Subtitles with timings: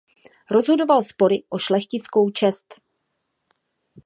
[0.51, 2.75] Rozhodoval spory o šlechtickou čest.